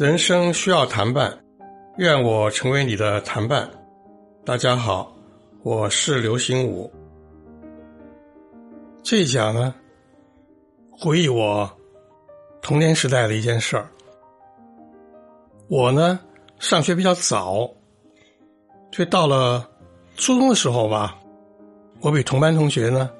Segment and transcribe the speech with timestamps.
[0.00, 1.38] 人生需要谈伴，
[1.98, 3.68] 愿我成为你的谈伴。
[4.46, 5.14] 大家好，
[5.62, 6.90] 我是刘心武。
[9.02, 9.74] 这一讲呢，
[10.90, 11.70] 回忆我
[12.62, 13.86] 童年时代的一件事儿。
[15.68, 16.18] 我呢，
[16.58, 17.70] 上学比较早，
[18.90, 19.68] 就到了
[20.16, 21.14] 初中的时候吧，
[22.00, 23.10] 我比同班同学呢，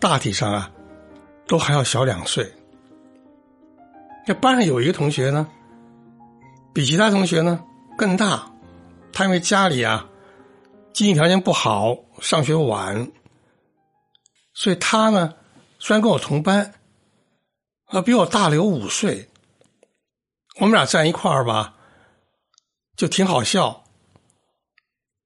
[0.00, 0.68] 大体上啊，
[1.46, 2.44] 都还要小两岁。
[4.26, 5.48] 这班上有一个同学呢。
[6.74, 7.64] 比其他同学呢
[7.96, 8.50] 更大，
[9.12, 10.06] 他因为家里啊
[10.92, 13.12] 经济条件不好，上学晚，
[14.54, 15.32] 所以他呢
[15.78, 16.74] 虽然跟我同班，
[17.86, 19.30] 啊比我大了有五岁，
[20.58, 21.76] 我们俩站一块儿吧，
[22.96, 23.84] 就挺好笑，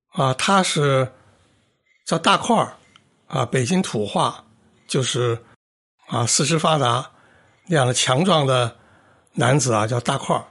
[0.08, 1.10] 啊他是
[2.04, 2.76] 叫大块儿，
[3.26, 4.44] 啊北京土话
[4.86, 5.42] 就是
[6.08, 7.10] 啊四肢发达
[7.66, 8.76] 那样的强壮的
[9.32, 10.44] 男子啊叫大块儿。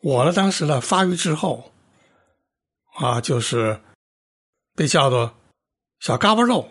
[0.00, 1.72] 我呢，当时呢发育之后，
[2.94, 3.80] 啊，就是
[4.74, 5.34] 被叫做
[5.98, 6.70] 小嘎巴肉。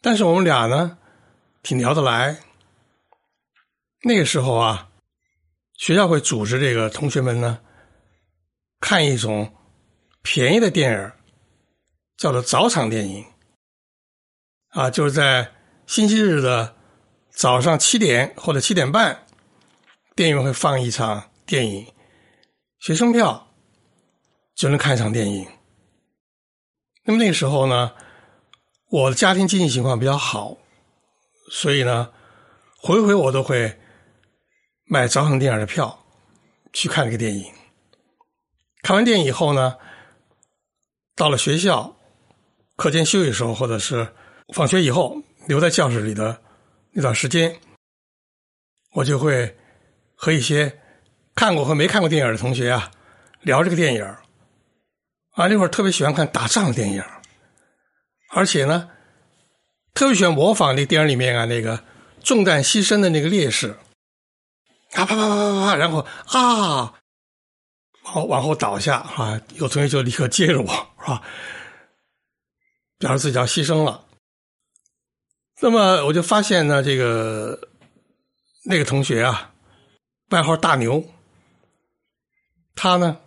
[0.00, 0.98] 但是我们俩呢，
[1.62, 2.40] 挺聊得来。
[4.02, 4.90] 那个时候啊，
[5.74, 7.60] 学校会组织这个同学们呢，
[8.80, 9.54] 看一种
[10.22, 11.12] 便宜的电影，
[12.16, 13.24] 叫做早场电影。
[14.70, 15.52] 啊，就是在
[15.86, 16.74] 星期日的
[17.30, 19.24] 早上七点或者七点半，
[20.16, 21.30] 电影院会放一场。
[21.44, 21.86] 电影，
[22.78, 23.48] 学生票
[24.54, 25.46] 就能看一场电影。
[27.04, 27.92] 那么那个时候呢，
[28.88, 30.56] 我的家庭经济情况比较好，
[31.50, 32.12] 所以呢，
[32.80, 33.76] 回回我都会
[34.84, 36.06] 买早场电影的票
[36.72, 37.52] 去看这个电影。
[38.82, 39.76] 看完电影以后呢，
[41.16, 41.96] 到了学校
[42.76, 44.14] 课间休息时候，或者是
[44.54, 46.40] 放学以后留在教室里的
[46.92, 47.58] 那段时间，
[48.92, 49.56] 我就会
[50.14, 50.78] 和一些。
[51.34, 52.90] 看过和没看过电影的同学啊，
[53.40, 54.04] 聊这个电影
[55.32, 57.02] 啊，那会儿特别喜欢看打仗的电影
[58.30, 58.90] 而且呢，
[59.94, 61.82] 特别喜欢模仿那电影里面啊那个
[62.22, 63.78] 中弹牺牲的那个烈士，
[64.92, 66.94] 啊啪啪啪啪啪，然后啊，
[68.14, 70.66] 往往后倒下啊，有同学就立刻接着我
[71.00, 71.22] 是吧，
[72.98, 74.04] 表示自己要牺牲了。
[75.60, 77.58] 那么我就发现呢，这个
[78.64, 79.52] 那个同学啊，
[80.28, 81.02] 外号大牛。
[82.74, 83.18] 他呢，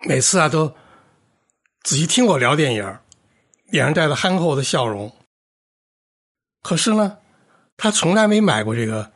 [0.00, 0.74] 每次啊都
[1.82, 2.98] 仔细听我聊电影，
[3.66, 5.14] 脸上带着憨厚的笑容。
[6.62, 7.18] 可是呢，
[7.76, 9.12] 他从来没买过这个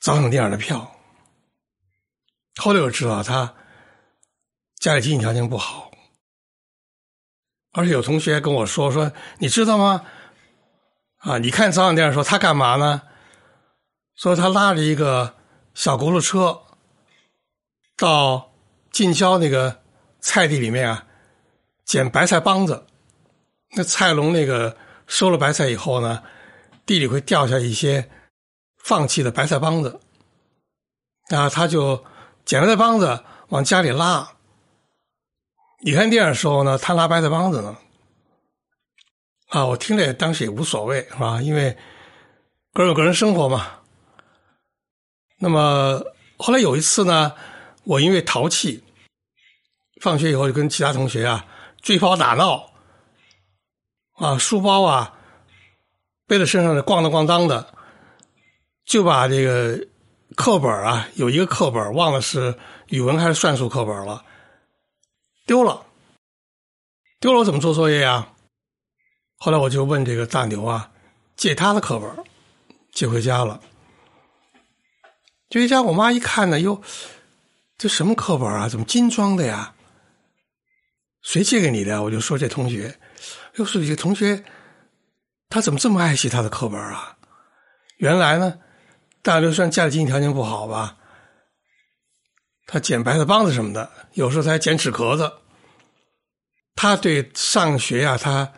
[0.00, 0.92] 早场电影的票。
[2.56, 3.54] 后来我知道他
[4.76, 5.90] 家里经济条件不好，
[7.72, 10.04] 而且有同学跟我说说，你知道吗？
[11.18, 13.02] 啊，你看早场电影时候他干嘛呢？
[14.14, 15.36] 说他拉着一个
[15.74, 16.62] 小轱辘车。
[17.96, 18.52] 到
[18.90, 19.82] 近郊那个
[20.20, 21.06] 菜地里面啊，
[21.84, 22.86] 捡白菜帮子。
[23.74, 24.76] 那菜农那个
[25.06, 26.22] 收了白菜以后呢，
[26.84, 28.10] 地里会掉下一些
[28.78, 30.00] 放弃的白菜帮子，
[31.28, 32.04] 啊，他就
[32.44, 34.30] 捡白菜帮子往家里拉。
[35.80, 37.76] 你看电影的时候呢，他拉白菜帮子呢，
[39.48, 41.40] 啊，我听着当时也无所谓，是吧？
[41.40, 41.76] 因为
[42.72, 43.80] 个人有个人生活嘛。
[45.38, 46.02] 那么
[46.36, 47.34] 后来有一次呢。
[47.86, 48.82] 我因为淘气，
[50.02, 51.46] 放学以后就跟其他同学啊
[51.80, 52.72] 追跑打闹，
[54.14, 55.16] 啊书包啊
[56.26, 57.72] 背在身上的咣当咣当的，
[58.84, 59.86] 就把这个
[60.34, 62.58] 课本啊有一个课本忘了是
[62.88, 64.24] 语文还是算术课本了，
[65.46, 65.86] 丢了，
[67.20, 68.32] 丢了我怎么做作业呀？
[69.36, 70.90] 后来我就问这个大牛啊
[71.36, 72.10] 借他的课本，
[72.90, 73.60] 借回家了，
[75.48, 76.82] 就回家我妈一看呢哟。
[77.78, 78.68] 这什么课本啊？
[78.68, 79.74] 怎么精装的呀？
[81.22, 82.02] 谁借给你的？
[82.02, 82.98] 我就说这同学，
[83.56, 84.44] 又说这同学，
[85.50, 87.18] 他怎么这么爱惜他的课本啊？
[87.98, 88.58] 原来呢，
[89.22, 90.96] 大刘算家里经济条件不好吧？
[92.66, 95.30] 他捡白菜帮子什么的，有时候他还捡纸壳子。
[96.74, 98.52] 他对上学啊，他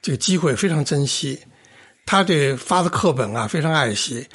[0.00, 1.44] 这个机会非常珍惜。
[2.06, 4.28] 他对发的课本啊非常爱惜。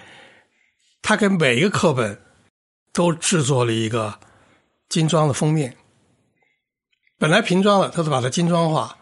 [1.01, 2.22] 他给每一个课本
[2.94, 4.19] 都制作了一个。
[4.89, 5.75] 精装的封面，
[7.18, 8.98] 本来瓶装的，他都把它精装化，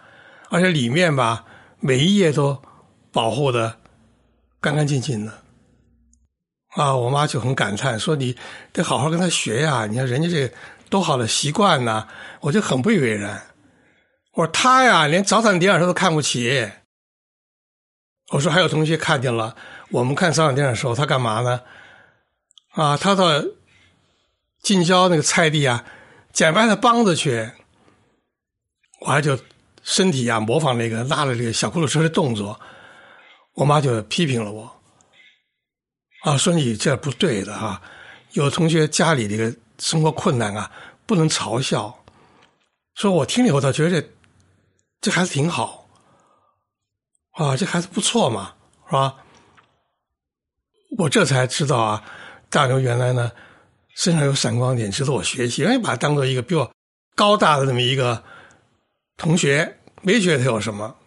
[0.50, 1.46] 而且里面吧，
[1.80, 2.62] 每一页都
[3.12, 3.80] 保护的
[4.60, 5.44] 干干净净的。
[6.70, 8.36] 啊，我妈就很感叹说：“你
[8.74, 9.86] 得好好跟他学呀！
[9.86, 10.54] 你看人家这
[10.90, 12.08] 多好的习惯呐！”
[12.42, 13.42] 我就很不以为然。
[14.34, 16.70] 我说他呀，连早产电影他都看不起。
[18.32, 19.56] 我说还有同学看见了，
[19.90, 21.62] 我们看早产电影的时候，他干嘛呢？
[22.72, 23.26] 啊，他到
[24.66, 25.86] 近郊那个菜地啊，
[26.34, 27.52] 捡白菜帮子去。
[29.02, 29.38] 我还就
[29.84, 32.60] 身体啊模仿那个拉了这个小轱辘车的动作，
[33.54, 34.82] 我妈就批评了我，
[36.24, 37.80] 啊，说你这不对的啊，
[38.32, 40.72] 有同学家里这个生活困难啊，
[41.06, 42.04] 不能嘲笑。
[42.96, 44.04] 说我听了以后倒觉得
[45.00, 45.88] 这孩子挺好，
[47.34, 48.56] 啊，这孩子不错嘛，
[48.88, 49.18] 是吧？
[50.98, 52.04] 我这才知道啊，
[52.50, 53.32] 大牛原来呢
[53.96, 56.72] 身上有闪光点，值得我学习，哎，把他当做一个比我
[57.16, 58.24] 高大的这么一个。
[59.18, 60.98] 同学没觉得他有什么。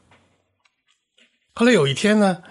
[1.53, 2.43] 后来有一天呢，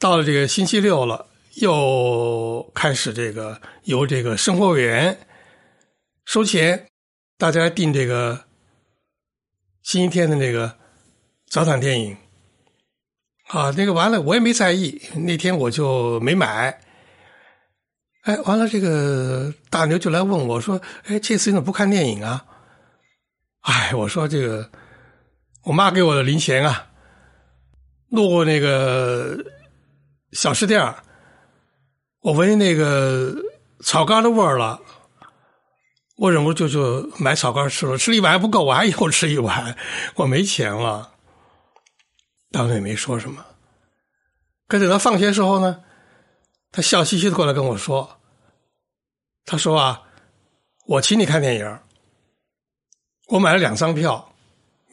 [0.00, 5.16] 到了这个星期六了，又开始这个由这个生活委员
[6.24, 6.88] 收钱，
[7.36, 8.46] 大家订这个
[9.84, 10.76] 星期天的那个
[11.48, 12.16] 早场电影。
[13.46, 16.80] 啊，那个完了，我也没在意，那天我就没买。
[18.28, 20.78] 哎，完了，这个大牛就来问我说
[21.08, 22.44] ：“哎，这次你怎么不看电影啊？”
[23.64, 24.70] 哎，我说这个，
[25.64, 26.88] 我妈给我的零钱啊，
[28.10, 29.34] 路过那个
[30.32, 30.94] 小吃店
[32.20, 33.34] 我闻那个
[33.82, 34.78] 炒肝的味儿了，
[36.18, 39.74] 我忍不住就就买炒肝吃了，吃了一碗还不够，我还又吃一碗，
[40.16, 41.14] 我没钱了。
[42.50, 43.42] 当时也没说什么，
[44.66, 45.80] 可等到放学时候呢，
[46.70, 48.20] 他笑嘻嘻的过来跟我说
[49.44, 50.02] ：“他说啊，
[50.86, 51.78] 我请你看电影。”
[53.28, 54.32] 我买了两张票，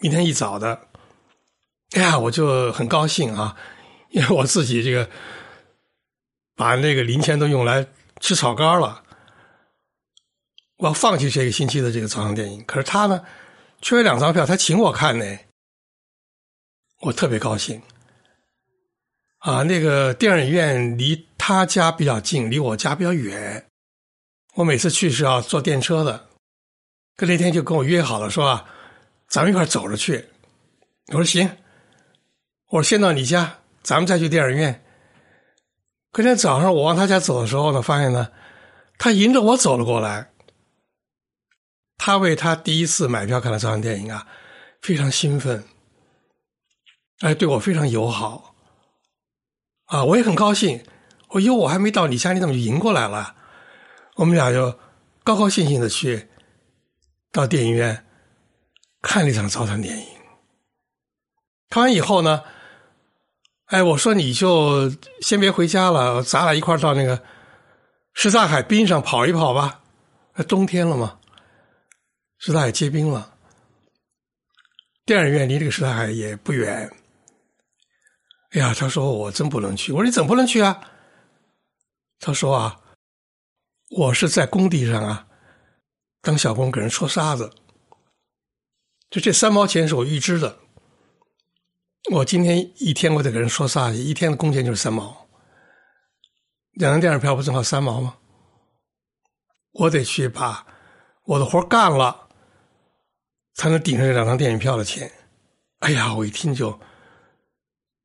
[0.02, 0.88] 明天一早的。
[1.92, 3.56] 哎呀，我就很高兴啊，
[4.10, 5.10] 因为我自己这个
[6.56, 7.88] 把那个零钱都用来
[8.20, 9.04] 吃炒肝了，
[10.78, 12.62] 我要放弃这个星期的这个早上电影。
[12.66, 13.24] 可是他呢，
[13.82, 15.26] 缺了两张票，他请我看呢，
[17.02, 17.82] 我特别高兴。
[19.38, 21.16] 啊，那个电影院离
[21.48, 23.68] 他家比较近，离我家比较远，
[24.56, 26.28] 我每次去是要坐电车的。
[27.16, 28.68] 跟那天就跟我约好了，说啊
[29.28, 30.28] 咱们一块走着去。
[31.10, 31.48] 我说行，
[32.70, 34.84] 我说先到你家，咱们再去电影院。
[36.12, 38.32] 隔天早上我往他家走的时候呢，发现呢，
[38.98, 40.32] 他迎着我走了过来。
[42.00, 44.28] 他为他第一次买票看了这场电影啊，
[44.82, 45.64] 非常兴奋，
[47.20, 48.56] 哎，对我非常友好，
[49.86, 50.84] 啊，我也很高兴。
[51.36, 53.36] 我哟，我还没到你家，你怎么就迎过来了？
[54.16, 54.80] 我们俩就
[55.22, 56.30] 高高兴兴的去。
[57.30, 58.06] 到电影院
[59.02, 60.06] 看了一场早场电影，
[61.70, 62.42] 看完以后呢，
[63.66, 64.90] 哎，我说你就
[65.20, 67.22] 先别回家了，咱俩一块到那个
[68.14, 69.82] 什刹海滨上跑一跑吧。
[70.48, 71.20] 冬天了嘛，
[72.38, 73.34] 什刹海结冰了，
[75.06, 76.90] 电影院离这个什刹海也不远。
[78.52, 79.92] 哎呀，他说我真不能去。
[79.92, 80.80] 我说你怎么不能去啊？
[82.20, 82.82] 他说啊，
[83.90, 85.28] 我是在工地上啊。
[86.22, 87.54] 当小工给人戳沙子，
[89.12, 90.58] 就这三毛钱是我预支的。
[92.12, 95.28] 我今天一天我得给人说沙子，一天的工钱就是三毛。
[96.72, 98.18] 两张电影票不正好三毛吗？
[99.72, 100.66] 我得去把
[101.26, 102.30] 我的活干了，
[103.54, 105.12] 才能顶上这两张电影票的钱。
[105.80, 106.80] 哎呀，我一听就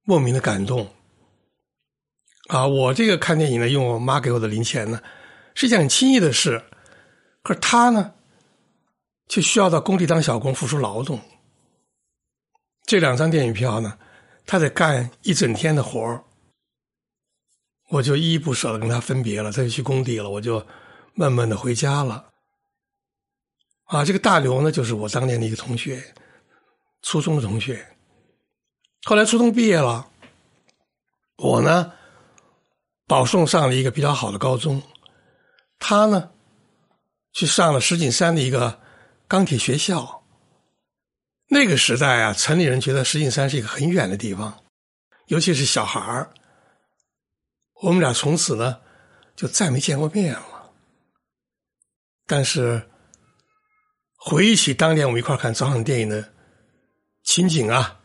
[0.02, 0.94] 莫名的感动。
[2.50, 5.00] 啊，我这个看电影呢，用我妈给我的零钱呢，
[5.54, 6.64] 是一件很轻易的事。
[7.42, 8.12] 可是他呢，
[9.28, 11.20] 却需要到工地当小工，付出劳动。
[12.84, 13.96] 这两张电影票呢，
[14.44, 16.24] 他得干一整天的活儿，
[17.90, 20.66] 我就依依不舍的跟他分别了，他就去工地了，我就
[21.14, 22.32] 闷闷的回家了。
[23.84, 26.02] 啊，这个大刘呢，就是我当年的一个同学，
[27.02, 27.86] 初中的同学。
[29.04, 30.10] 后来初中毕业了，
[31.36, 31.92] 我呢，
[33.10, 34.80] 保送上了一个比较好的高中，
[35.80, 36.30] 他呢。
[37.32, 38.80] 去上了石景山的一个
[39.26, 40.24] 钢铁学校。
[41.48, 44.64] 那个时代啊，城里人觉得石景山是一个很远的地方，
[45.26, 46.32] 尤其是小孩儿。
[47.82, 48.80] 我们俩从此呢，
[49.34, 50.70] 就再没见过面了。
[52.26, 52.88] 但是
[54.16, 56.32] 回忆起当年我们一块看早场电影的
[57.24, 58.00] 情景啊，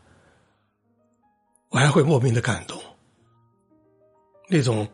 [1.70, 2.80] 我还会莫名的感动。
[4.48, 4.88] 那种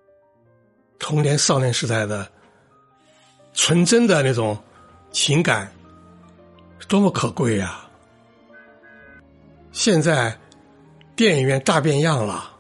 [1.03, 2.27] 童年少年时代的。
[3.55, 4.57] 纯真的那种
[5.11, 5.71] 情感，
[6.89, 7.87] 多么可贵呀！
[9.73, 10.35] 现在
[11.15, 12.51] 电影院大变样了，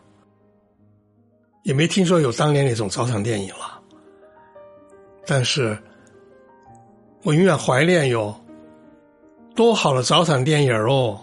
[1.62, 3.80] 也没听说有当年那种早场电影了。
[5.24, 5.82] 但是，
[7.22, 8.38] 我永远怀念哟，
[9.54, 11.18] 多好的早场电影哦！